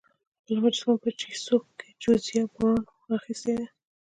[0.43, 2.81] بله مجسمه په چیسوک کې جوزیا براون
[3.17, 3.67] اخیستې ده.